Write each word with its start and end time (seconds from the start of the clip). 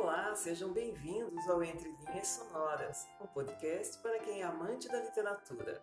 Olá, 0.00 0.32
sejam 0.36 0.72
bem-vindos 0.72 1.48
ao 1.48 1.60
Entre 1.60 1.90
Linhas 1.90 2.28
Sonoras, 2.28 3.04
um 3.20 3.26
podcast 3.26 3.98
para 3.98 4.20
quem 4.20 4.42
é 4.42 4.44
amante 4.44 4.86
da 4.86 5.02
literatura. 5.02 5.82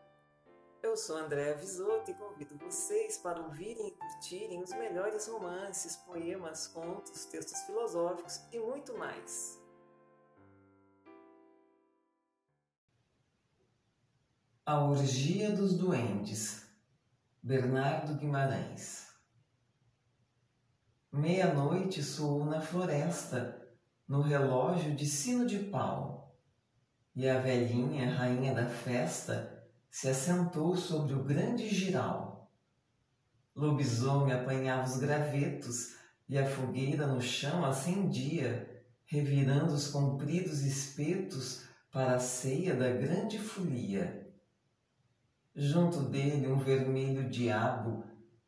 Eu 0.82 0.96
sou 0.96 1.18
Andréa 1.18 1.54
Visoto 1.57 2.10
e 2.10 2.13
convido 2.13 2.57
vocês 2.57 3.17
para 3.17 3.41
ouvirem 3.41 3.89
e 3.89 3.91
curtirem 3.91 4.63
os 4.63 4.70
melhores 4.70 5.28
romances, 5.28 5.97
poemas, 5.97 6.65
contos, 6.65 7.25
textos 7.25 7.59
filosóficos 7.63 8.39
e 8.54 8.57
muito 8.57 8.98
mais. 8.98 9.62
A 14.66 14.82
Orgia 14.82 15.52
dos 15.52 15.77
Duendes, 15.77 16.66
Bernardo 17.43 18.16
Guimarães. 18.16 19.13
Meia-noite 21.11 22.02
soou 22.02 22.45
na 22.45 22.61
floresta, 22.61 23.64
no 24.08 24.22
relógio 24.22 24.95
de 24.95 25.05
sino 25.05 25.45
de 25.45 25.59
pau, 25.59 26.36
e 27.16 27.27
a 27.30 27.40
velhinha, 27.40 28.13
rainha 28.13 28.54
da 28.54 28.68
festa, 28.68 29.63
se 29.90 30.09
assentou 30.09 30.76
sobre 30.76 31.13
o 31.13 31.23
grande 31.23 31.70
giral. 31.70 32.52
Lobisomem 33.55 34.34
apanhava 34.34 34.84
os 34.84 34.98
gravetos 34.98 35.96
e 36.27 36.38
a 36.38 36.46
fogueira 36.46 37.08
no 37.08 37.22
chão 37.22 37.63
acendia, 37.63 38.84
revirando 39.05 39.73
os 39.73 39.88
compridos 39.88 40.63
espetos 40.63 41.63
para 41.91 42.16
a 42.16 42.20
ceia 42.20 42.76
da 42.76 42.90
grande 42.90 43.40
folia 43.40 44.26
junto 45.55 46.02
dele 46.02 46.48
um 46.48 46.58
vermelho 46.58 47.30
diabo 47.30 48.04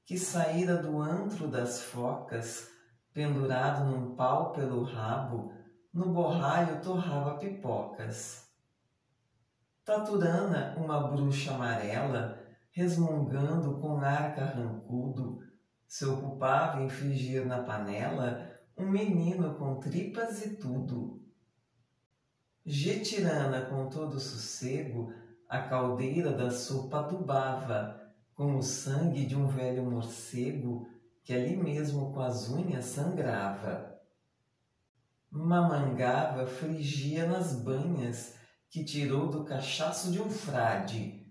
que 0.05 0.17
saíra 0.17 0.75
do 0.75 0.99
antro 0.99 1.47
das 1.47 1.81
focas, 1.81 2.69
pendurado 3.17 3.83
num 3.83 4.13
pau 4.13 4.53
pelo 4.53 4.83
rabo, 4.83 5.51
no 5.91 6.13
borralho 6.13 6.79
torrava 6.83 7.39
pipocas. 7.39 8.47
Taturana, 9.83 10.75
uma 10.77 11.07
bruxa 11.07 11.55
amarela, 11.55 12.39
resmungando 12.69 13.79
com 13.79 13.97
ar 13.97 14.35
carrancudo, 14.35 15.39
se 15.87 16.05
ocupava 16.05 16.79
em 16.79 16.89
frigir 16.89 17.43
na 17.43 17.63
panela 17.63 18.51
um 18.77 18.87
menino 18.87 19.55
com 19.55 19.79
tripas 19.79 20.45
e 20.45 20.55
tudo. 20.57 21.19
Getirana, 22.63 23.61
com 23.61 23.89
todo 23.89 24.19
sossego, 24.19 25.11
a 25.49 25.63
caldeira 25.63 26.33
da 26.33 26.51
sopa 26.51 26.99
adubava 26.99 27.99
com 28.35 28.57
o 28.57 28.61
sangue 28.61 29.25
de 29.25 29.35
um 29.35 29.47
velho 29.47 29.83
morcego 29.83 30.87
que 31.27 31.33
ali 31.33 31.57
mesmo 31.57 32.13
com 32.13 32.21
as 32.21 32.47
unhas 32.47 32.85
sangrava. 32.85 33.99
Mamangava 35.29 36.47
frigia 36.47 37.27
nas 37.27 37.53
banhas 37.53 38.35
que 38.69 38.85
tirou 38.85 39.27
do 39.27 39.43
cachaço 39.43 40.09
de 40.09 40.21
um 40.21 40.29
frade, 40.29 41.29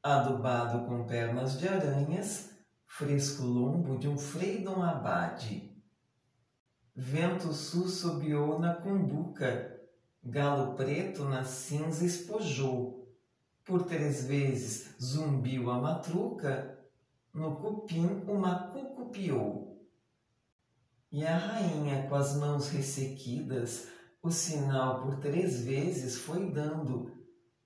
adubado 0.00 0.86
com 0.86 1.08
pernas 1.08 1.58
de 1.58 1.66
aranhas, 1.66 2.50
fresco 2.86 3.42
lombo 3.42 3.98
de 3.98 4.06
um 4.06 4.16
frei 4.16 4.62
dom 4.62 4.80
abade. 4.80 5.76
Vento 6.94 7.52
sul 7.52 7.88
sobiou 7.88 8.60
na 8.60 8.74
cumbuca, 8.74 9.76
galo 10.22 10.76
preto 10.76 11.24
na 11.24 11.42
cinza 11.42 12.06
espojou, 12.06 13.12
por 13.64 13.86
três 13.86 14.24
vezes 14.24 14.94
zumbiu 15.02 15.68
a 15.68 15.80
matruca, 15.80 16.81
no 17.32 17.56
cupim 17.56 18.22
uma 18.26 18.68
cucupiou. 18.68 19.80
E 21.10 21.24
a 21.24 21.36
rainha, 21.36 22.06
com 22.08 22.14
as 22.14 22.36
mãos 22.36 22.68
ressequidas, 22.68 23.88
o 24.22 24.30
sinal 24.30 25.02
por 25.02 25.16
três 25.18 25.64
vezes 25.64 26.16
foi 26.16 26.50
dando, 26.50 27.12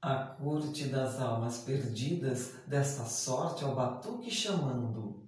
a 0.01 0.17
corte 0.17 0.89
das 0.89 1.21
almas 1.21 1.59
perdidas, 1.59 2.55
desta 2.67 3.05
sorte 3.05 3.65
ao 3.65 3.75
batuque 3.75 4.31
chamando. 4.31 5.27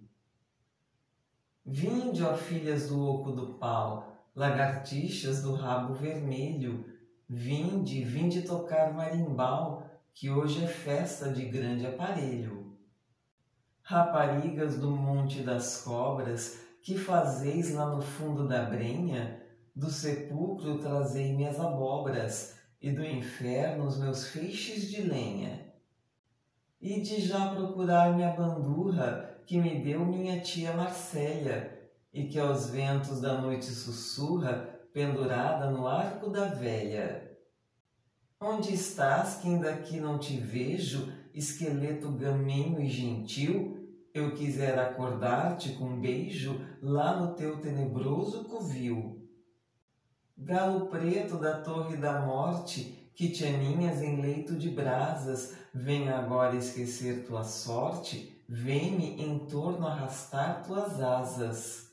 Vinde, 1.64 2.22
ó 2.22 2.34
filhas 2.34 2.88
do 2.88 3.04
oco 3.04 3.32
do 3.32 3.54
pau, 3.54 4.24
lagartixas 4.34 5.42
do 5.42 5.54
rabo 5.54 5.94
vermelho, 5.94 6.84
vinde, 7.28 8.04
vinde 8.04 8.42
tocar 8.42 8.94
marimbau, 8.94 9.84
que 10.14 10.30
hoje 10.30 10.64
é 10.64 10.66
festa 10.66 11.30
de 11.30 11.44
grande 11.44 11.86
aparelho. 11.86 12.57
Raparigas 13.90 14.76
do 14.76 14.90
Monte 14.90 15.40
das 15.40 15.80
Cobras, 15.80 16.58
que 16.82 16.98
fazeis 16.98 17.72
lá 17.72 17.86
no 17.86 18.02
fundo 18.02 18.46
da 18.46 18.64
brenha, 18.64 19.42
do 19.74 19.88
sepulcro 19.88 20.78
trazei-me 20.78 21.48
as 21.48 21.58
abobras, 21.58 22.58
e 22.82 22.92
do 22.92 23.02
inferno 23.02 23.86
os 23.86 23.98
meus 23.98 24.28
feixes 24.28 24.90
de 24.90 25.00
lenha. 25.00 25.72
E 26.78 27.00
de 27.00 27.18
já 27.22 27.54
procurar-me 27.54 28.24
a 28.24 28.32
bandurra, 28.32 29.40
que 29.46 29.56
me 29.56 29.82
deu 29.82 30.04
minha 30.04 30.38
tia 30.38 30.74
Marcélia, 30.74 31.88
e 32.12 32.28
que 32.28 32.38
aos 32.38 32.68
ventos 32.68 33.22
da 33.22 33.40
noite 33.40 33.64
sussurra, 33.64 34.68
pendurada 34.92 35.70
no 35.70 35.86
arco 35.86 36.28
da 36.28 36.44
velha. 36.44 37.26
Onde 38.38 38.74
estás 38.74 39.36
que 39.36 39.48
ainda 39.48 39.70
aqui 39.70 39.98
não 39.98 40.18
te 40.18 40.36
vejo, 40.36 41.10
esqueleto 41.38 42.10
gamenho 42.10 42.80
e 42.80 42.88
gentil? 42.88 43.78
Eu 44.12 44.34
quisera 44.34 44.82
acordar-te 44.82 45.72
com 45.74 45.84
um 45.84 46.00
beijo 46.00 46.60
lá 46.82 47.16
no 47.16 47.34
teu 47.34 47.60
tenebroso 47.60 48.44
covil. 48.44 49.28
Galo 50.36 50.86
preto 50.86 51.36
da 51.36 51.60
torre 51.60 51.96
da 51.96 52.20
morte, 52.20 53.10
que 53.14 53.30
te 53.30 53.44
aninhas 53.44 54.02
em 54.02 54.20
leito 54.20 54.56
de 54.56 54.70
brasas, 54.70 55.56
vem 55.74 56.08
agora 56.08 56.56
esquecer 56.56 57.26
tua 57.26 57.44
sorte, 57.44 58.42
vem-me 58.48 59.20
em 59.22 59.46
torno 59.46 59.86
arrastar 59.86 60.62
tuas 60.64 61.00
asas. 61.00 61.92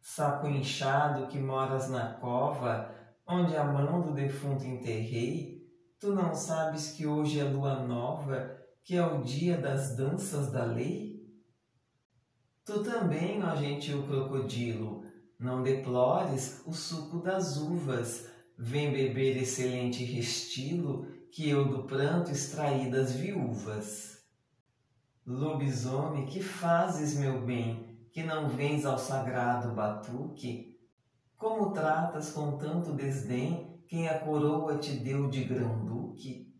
Sapo 0.00 0.46
inchado 0.46 1.26
que 1.26 1.38
moras 1.38 1.88
na 1.90 2.14
cova, 2.14 2.94
onde 3.26 3.56
a 3.56 3.64
mão 3.64 4.00
do 4.00 4.12
defunto 4.12 4.64
enterrei, 4.64 5.57
tu 5.98 6.14
não 6.14 6.34
sabes 6.34 6.92
que 6.92 7.06
hoje 7.06 7.40
é 7.40 7.44
lua 7.44 7.80
nova, 7.80 8.56
que 8.84 8.96
é 8.96 9.04
o 9.04 9.22
dia 9.22 9.58
das 9.58 9.96
danças 9.96 10.50
da 10.50 10.64
lei? 10.64 11.26
Tu 12.64 12.82
também, 12.82 13.42
ó 13.42 13.56
gentil 13.56 14.06
crocodilo, 14.06 15.04
não 15.38 15.62
deplores 15.62 16.62
o 16.66 16.72
suco 16.72 17.18
das 17.18 17.56
uvas, 17.56 18.28
vem 18.56 18.92
beber 18.92 19.36
excelente 19.36 20.04
restilo, 20.04 21.06
que 21.30 21.48
eu 21.48 21.68
do 21.68 21.84
pranto 21.84 22.30
extraí 22.30 22.90
das 22.90 23.12
viúvas. 23.12 24.18
Lobisomem, 25.26 26.26
que 26.26 26.42
fazes, 26.42 27.18
meu 27.18 27.42
bem, 27.42 27.98
que 28.10 28.22
não 28.22 28.48
vens 28.48 28.86
ao 28.86 28.98
sagrado 28.98 29.74
batuque, 29.74 30.78
como 31.36 31.70
tratas 31.70 32.30
com 32.32 32.56
tanto 32.56 32.92
desdém 32.92 33.77
quem 33.88 34.06
a 34.06 34.18
coroa 34.18 34.76
te 34.76 34.92
deu 34.92 35.30
de 35.30 35.44
grão-duque? 35.44 36.54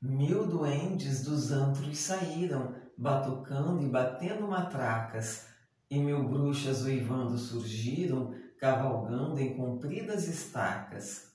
Mil 0.00 0.46
duendes 0.46 1.24
dos 1.24 1.50
antros 1.50 1.98
saíram, 1.98 2.76
batucando 2.96 3.82
e 3.82 3.88
batendo 3.88 4.46
matracas, 4.46 5.48
e 5.90 5.98
mil 5.98 6.28
bruxas 6.28 6.82
uivando 6.82 7.36
surgiram, 7.36 8.32
cavalgando 8.56 9.40
em 9.40 9.56
compridas 9.56 10.28
estacas. 10.28 11.32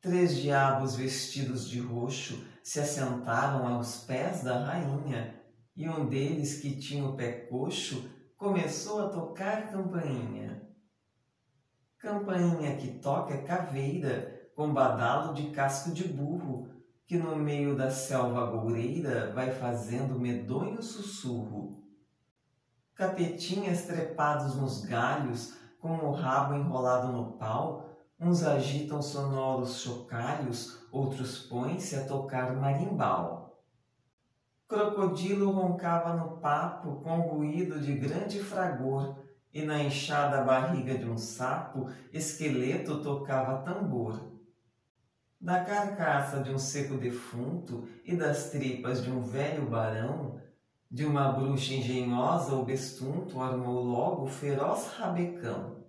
Três 0.00 0.36
diabos 0.36 0.94
vestidos 0.94 1.68
de 1.68 1.80
roxo 1.80 2.46
se 2.62 2.78
assentaram 2.78 3.66
aos 3.66 4.04
pés 4.04 4.44
da 4.44 4.64
rainha, 4.64 5.42
e 5.74 5.88
um 5.88 6.08
deles 6.08 6.60
que 6.60 6.76
tinha 6.76 7.04
o 7.04 7.16
pé 7.16 7.32
coxo 7.32 8.08
começou 8.36 9.00
a 9.00 9.08
tocar 9.08 9.72
campainha. 9.72 10.71
Campainha 12.02 12.76
que 12.78 12.98
toca 12.98 13.38
caveira, 13.42 14.50
com 14.56 14.74
badalo 14.74 15.34
de 15.34 15.50
casco 15.50 15.92
de 15.92 16.02
burro, 16.02 16.68
que 17.06 17.16
no 17.16 17.36
meio 17.36 17.76
da 17.76 17.92
selva 17.92 18.44
goureira 18.46 19.32
vai 19.32 19.52
fazendo 19.52 20.18
medonho 20.18 20.82
sussurro. 20.82 21.80
Capetinhas 22.92 23.86
trepados 23.86 24.56
nos 24.56 24.84
galhos, 24.84 25.54
com 25.78 25.92
o 25.98 26.10
rabo 26.10 26.54
enrolado 26.54 27.12
no 27.12 27.34
pau, 27.34 27.88
uns 28.18 28.42
agitam 28.42 29.00
sonoros 29.00 29.80
chocalhos, 29.80 30.84
outros 30.90 31.38
põem-se 31.38 31.94
a 31.94 32.04
tocar 32.04 32.56
marimbau. 32.56 33.62
Crocodilo 34.66 35.52
roncava 35.52 36.16
no 36.16 36.38
papo 36.38 36.96
com 36.96 37.20
ruído 37.20 37.78
de 37.80 37.94
grande 37.94 38.42
fragor, 38.42 39.22
e 39.52 39.62
na 39.62 39.82
inchada 39.82 40.42
barriga 40.42 40.96
de 40.96 41.08
um 41.08 41.18
sapo, 41.18 41.90
esqueleto 42.12 43.02
tocava 43.02 43.62
tambor. 43.62 44.32
Da 45.40 45.64
carcaça 45.64 46.40
de 46.40 46.50
um 46.50 46.58
seco 46.58 46.96
defunto 46.96 47.88
e 48.04 48.16
das 48.16 48.50
tripas 48.50 49.02
de 49.02 49.10
um 49.10 49.20
velho 49.20 49.68
barão, 49.68 50.40
De 50.94 51.06
uma 51.06 51.32
bruxa 51.32 51.72
engenhosa 51.72 52.54
o 52.54 52.66
bestunto 52.66 53.40
armou 53.40 53.82
logo 53.82 54.26
feroz 54.26 54.88
rabecão. 54.88 55.86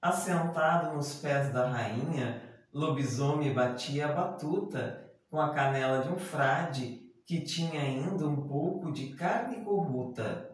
Assentado 0.00 0.96
nos 0.96 1.16
pés 1.16 1.52
da 1.52 1.68
rainha, 1.68 2.42
lobisomem 2.72 3.52
batia 3.52 4.06
a 4.06 4.12
batuta 4.14 5.10
com 5.28 5.38
a 5.38 5.52
canela 5.52 6.02
de 6.02 6.08
um 6.08 6.16
frade 6.16 7.02
que 7.26 7.42
tinha 7.42 7.82
ainda 7.82 8.26
um 8.26 8.48
pouco 8.48 8.90
de 8.90 9.08
carne 9.14 9.62
corruta. 9.62 10.53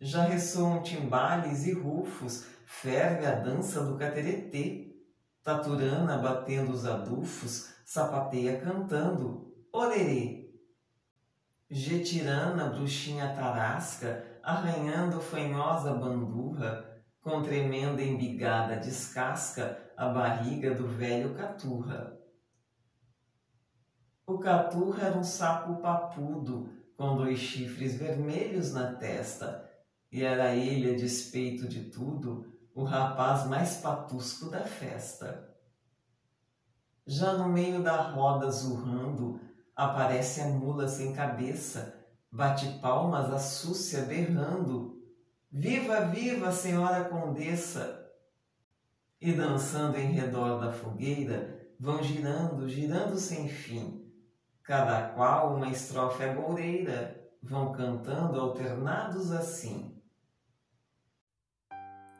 Já 0.00 0.24
ressoam 0.24 0.82
timbales 0.82 1.66
e 1.66 1.72
rufos, 1.72 2.46
ferve 2.64 3.24
a 3.24 3.34
dança 3.34 3.82
do 3.82 3.96
cateretê. 3.96 4.94
Taturana 5.42 6.18
batendo 6.18 6.72
os 6.72 6.84
adufos, 6.84 7.72
sapateia 7.84 8.60
cantando, 8.60 9.54
orerê. 9.72 10.50
Getirana, 11.70 12.68
bruxinha 12.68 13.34
tarasca, 13.34 14.24
arranhando 14.42 15.20
fanhosa 15.20 15.94
bandurra, 15.94 17.02
com 17.20 17.42
tremenda 17.42 18.02
embigada 18.02 18.76
descasca 18.76 19.76
a 19.96 20.08
barriga 20.08 20.74
do 20.74 20.86
velho 20.86 21.34
caturra. 21.34 22.16
O 24.26 24.38
caturra 24.38 25.06
era 25.06 25.18
um 25.18 25.24
sapo 25.24 25.80
papudo, 25.80 26.68
com 26.96 27.16
dois 27.16 27.38
chifres 27.38 27.96
vermelhos 27.96 28.72
na 28.72 28.94
testa, 28.94 29.68
e 30.10 30.24
era 30.24 30.54
ele, 30.54 30.94
a 30.94 30.96
despeito 30.96 31.68
de 31.68 31.90
tudo, 31.90 32.52
o 32.74 32.84
rapaz 32.84 33.46
mais 33.46 33.76
patusco 33.78 34.50
da 34.50 34.64
festa. 34.64 35.54
Já 37.06 37.34
no 37.34 37.48
meio 37.48 37.82
da 37.82 38.10
roda 38.10 38.50
zurrando, 38.50 39.40
Aparece 39.76 40.40
a 40.40 40.46
mula 40.46 40.88
sem 40.88 41.12
cabeça, 41.12 42.02
bate 42.32 42.66
palmas 42.78 43.30
a 43.30 43.38
súcia 43.38 44.00
berrando. 44.06 45.04
Viva, 45.52 46.06
viva, 46.06 46.50
senhora 46.50 47.04
condessa! 47.04 48.10
E 49.20 49.32
dançando 49.32 49.98
em 49.98 50.12
redor 50.12 50.58
da 50.58 50.72
fogueira, 50.72 51.68
vão 51.78 52.02
girando, 52.02 52.66
girando 52.66 53.18
sem 53.18 53.50
fim. 53.50 54.10
Cada 54.62 55.10
qual 55.10 55.54
uma 55.54 55.68
estrofe 55.68 56.24
agoureira, 56.24 57.22
vão 57.42 57.70
cantando 57.70 58.40
alternados 58.40 59.30
assim. 59.30 59.95